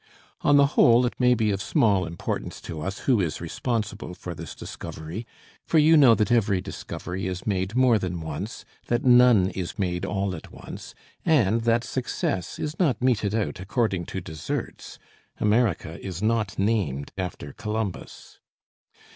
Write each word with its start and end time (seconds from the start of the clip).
On 0.41 0.57
the 0.57 0.65
whole 0.65 1.05
it 1.05 1.13
may 1.19 1.35
be 1.35 1.51
of 1.51 1.61
small 1.61 2.07
importance 2.07 2.59
to 2.61 2.81
us 2.81 3.01
who 3.01 3.21
is 3.21 3.39
responsible 3.39 4.15
for 4.15 4.33
this 4.33 4.55
discovery, 4.55 5.27
for 5.63 5.77
you 5.77 5.95
know 5.95 6.15
that 6.15 6.31
every 6.31 6.59
discovery 6.59 7.27
is 7.27 7.45
made 7.45 7.75
more 7.75 7.99
than 7.99 8.19
once, 8.19 8.65
that 8.87 9.05
none 9.05 9.51
is 9.51 9.77
made 9.77 10.03
all 10.03 10.35
at 10.35 10.51
once, 10.51 10.95
and 11.23 11.61
that 11.65 11.83
success 11.83 12.57
is 12.57 12.79
not 12.79 12.99
meted 13.03 13.35
out 13.35 13.59
according 13.59 14.07
to 14.07 14.21
deserts. 14.21 14.97
America 15.37 16.03
is 16.03 16.19
not 16.19 16.57
named 16.57 17.11
after 17.15 17.53
Columbus. 17.53 18.39